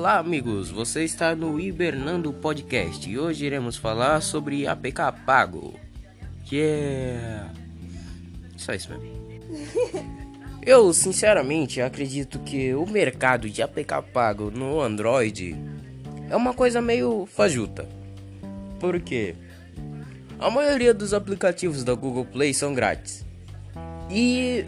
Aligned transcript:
Olá, 0.00 0.18
amigos. 0.18 0.70
Você 0.70 1.02
está 1.02 1.34
no 1.34 1.58
Hibernando 1.58 2.32
Podcast 2.32 3.10
e 3.10 3.18
hoje 3.18 3.44
iremos 3.44 3.76
falar 3.76 4.20
sobre 4.20 4.64
APK 4.64 5.12
pago. 5.26 5.74
Que 6.44 6.60
é. 6.60 7.44
Só 8.56 8.74
isso 8.74 8.90
mesmo. 8.92 9.08
Eu, 10.64 10.92
sinceramente, 10.92 11.80
acredito 11.80 12.38
que 12.38 12.72
o 12.74 12.86
mercado 12.86 13.50
de 13.50 13.60
APK 13.60 14.00
pago 14.12 14.52
no 14.52 14.80
Android 14.80 15.56
é 16.30 16.36
uma 16.36 16.54
coisa 16.54 16.80
meio 16.80 17.26
fajuta. 17.26 17.84
Por 18.78 19.00
quê? 19.00 19.34
A 20.38 20.48
maioria 20.48 20.94
dos 20.94 21.12
aplicativos 21.12 21.82
da 21.82 21.94
Google 21.94 22.24
Play 22.24 22.54
são 22.54 22.72
grátis. 22.72 23.26
E 24.08 24.64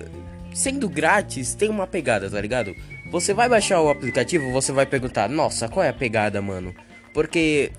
sendo 0.52 0.88
grátis, 0.88 1.54
tem 1.54 1.68
uma 1.68 1.86
pegada, 1.86 2.28
tá 2.28 2.40
ligado? 2.40 2.74
Você 3.10 3.34
vai 3.34 3.48
baixar 3.48 3.80
o 3.80 3.90
aplicativo, 3.90 4.52
você 4.52 4.72
vai 4.72 4.86
perguntar: 4.86 5.28
"Nossa, 5.28 5.68
qual 5.68 5.84
é 5.84 5.88
a 5.88 5.92
pegada, 5.92 6.40
mano?" 6.40 6.74
Porque 7.12 7.72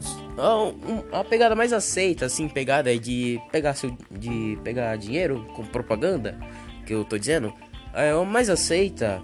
a, 1.11 1.23
pegada 1.23 1.55
mais 1.55 1.71
aceita, 1.71 2.25
assim, 2.25 2.49
pegada 2.49 2.93
é 2.93 2.97
de 2.97 3.39
pegar 3.51 3.73
seu, 3.73 3.95
de 4.09 4.57
pegar 4.63 4.95
dinheiro 4.97 5.45
com 5.55 5.65
propaganda, 5.65 6.37
que 6.85 6.93
eu 6.93 7.05
tô 7.05 7.17
dizendo. 7.17 7.53
É, 7.93 8.11
a 8.11 8.23
mais 8.23 8.49
aceita 8.49 9.21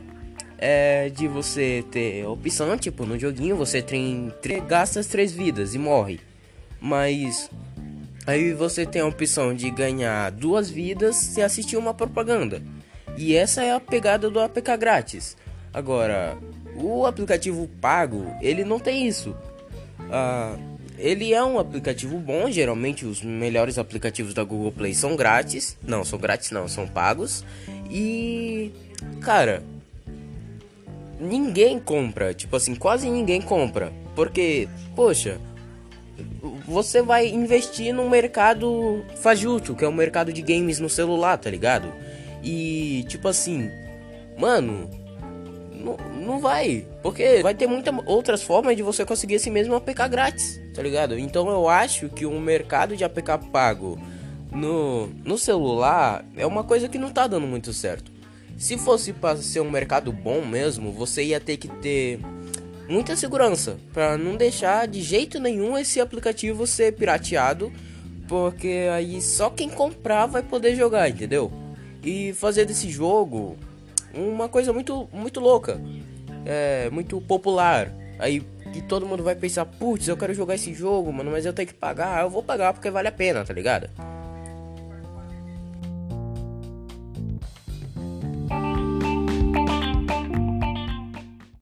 é 0.58 1.10
de 1.10 1.28
você 1.28 1.84
ter 1.92 2.26
opção, 2.26 2.78
tipo, 2.78 3.06
no 3.06 3.20
joguinho 3.20 3.56
você 3.56 3.82
tem, 3.82 4.32
gasta 4.68 5.00
as 5.00 5.08
três 5.08 5.32
vidas 5.32 5.76
e 5.76 5.78
morre. 5.78 6.20
Mas 6.80 7.50
aí 8.26 8.54
você 8.54 8.86
tem 8.86 9.02
a 9.02 9.06
opção 9.06 9.54
de 9.54 9.70
ganhar 9.70 10.32
duas 10.32 10.70
vidas 10.70 11.16
se 11.16 11.42
assistir 11.42 11.78
uma 11.78 11.94
propaganda. 11.94 12.62
E 13.18 13.36
essa 13.36 13.64
é 13.64 13.74
a 13.74 13.80
pegada 13.80 14.30
do 14.30 14.40
APK 14.40 14.78
grátis. 14.78 15.36
Agora, 15.78 16.36
o 16.76 17.06
aplicativo 17.06 17.70
pago, 17.80 18.26
ele 18.42 18.64
não 18.64 18.80
tem 18.80 19.08
isso. 19.08 19.36
Ah, 20.10 20.58
ele 20.98 21.36
é 21.36 21.44
um 21.44 21.60
aplicativo 21.60 22.18
bom, 22.18 22.50
geralmente 22.50 23.06
os 23.06 23.22
melhores 23.22 23.78
aplicativos 23.78 24.34
da 24.34 24.44
Google 24.44 24.72
Play 24.72 24.96
são 24.96 25.16
grátis. 25.16 25.78
Não, 25.84 26.04
são 26.04 26.18
grátis 26.18 26.50
não, 26.50 26.68
são 26.68 26.88
pagos. 26.88 27.46
E 27.92 28.72
cara, 29.22 29.62
ninguém 31.20 31.80
compra, 31.80 32.34
tipo 32.34 32.56
assim, 32.56 32.74
quase 32.74 33.08
ninguém 33.08 33.40
compra, 33.40 33.94
porque, 34.16 34.68
poxa, 34.96 35.40
você 36.66 37.04
vai 37.04 37.28
investir 37.28 37.94
num 37.94 38.10
mercado 38.10 39.06
fajuto, 39.18 39.76
que 39.76 39.86
é 39.86 39.88
o 39.88 39.94
mercado 39.94 40.34
de 40.34 40.42
games 40.42 40.80
no 40.80 40.90
celular, 40.90 41.38
tá 41.38 41.52
ligado? 41.52 41.94
E 42.44 43.06
tipo 43.08 43.28
assim, 43.28 43.70
mano, 44.40 45.06
não, 45.78 45.98
não 46.20 46.40
vai, 46.40 46.86
porque 47.02 47.42
vai 47.42 47.54
ter 47.54 47.68
muitas 47.68 47.94
outras 48.06 48.44
formas 48.44 48.76
de 48.76 48.84
você 48.84 49.06
conseguir 49.06 49.36
esse 49.36 49.50
mesmo 49.50 49.76
APK 49.76 50.08
grátis, 50.10 50.62
tá 50.74 50.82
ligado? 50.82 51.18
Então 51.18 51.50
eu 51.50 51.68
acho 51.70 52.10
que 52.10 52.26
um 52.26 52.40
mercado 52.40 52.96
de 52.96 53.04
APK 53.04 53.50
pago 53.52 54.00
no, 54.52 55.08
no 55.24 55.38
celular 55.38 56.26
é 56.36 56.46
uma 56.46 56.64
coisa 56.64 56.88
que 56.88 56.98
não 56.98 57.10
tá 57.10 57.28
dando 57.28 57.48
muito 57.48 57.74
certo. 57.74 58.12
Se 58.58 58.78
fosse 58.78 59.14
para 59.14 59.38
ser 59.38 59.62
um 59.62 59.70
mercado 59.70 60.12
bom 60.12 60.44
mesmo, 60.44 60.92
você 60.92 61.24
ia 61.24 61.40
ter 61.40 61.58
que 61.58 61.68
ter 61.68 62.20
muita 62.90 63.16
segurança 63.16 63.78
para 63.94 64.18
não 64.18 64.36
deixar 64.36 64.88
de 64.88 65.02
jeito 65.02 65.40
nenhum 65.40 65.78
esse 65.78 66.02
aplicativo 66.02 66.66
ser 66.66 66.94
pirateado, 66.94 67.72
porque 68.28 68.88
aí 68.92 69.22
só 69.22 69.50
quem 69.50 69.70
comprar 69.70 70.26
vai 70.26 70.42
poder 70.42 70.76
jogar, 70.76 71.08
entendeu? 71.10 71.52
e 72.08 72.34
fazer 72.34 72.66
desse 72.66 72.90
jogo 72.90 73.58
uma 74.14 74.50
coisa 74.50 74.74
muito, 74.74 75.08
muito 75.12 75.40
louca, 75.40 75.80
é, 76.46 76.90
muito 76.90 77.20
popular. 77.22 77.92
Aí 78.20 78.42
que 78.74 78.82
todo 78.82 79.06
mundo 79.06 79.24
vai 79.24 79.36
pensar, 79.36 79.66
putz, 79.66 80.08
eu 80.08 80.18
quero 80.18 80.34
jogar 80.34 80.56
esse 80.56 80.74
jogo, 80.74 81.12
mano, 81.12 81.32
mas 81.32 81.46
eu 81.46 81.54
tenho 81.54 81.68
que 81.68 81.74
pagar. 81.74 82.24
Eu 82.24 82.30
vou 82.30 82.44
pagar 82.44 82.74
porque 82.74 82.90
vale 82.90 83.08
a 83.08 83.12
pena, 83.12 83.44
tá 83.44 83.54
ligado? 83.54 83.90